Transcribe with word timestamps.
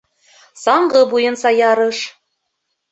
Саңғы 0.61 1.03
буйынса 1.13 1.55
ярыш 1.61 2.05